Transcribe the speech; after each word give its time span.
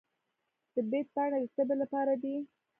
د 0.73 0.75
بید 0.89 1.07
پاڼې 1.15 1.37
د 1.41 1.45
تبې 1.55 1.75
لپاره 1.81 2.13
دي. 2.21 2.35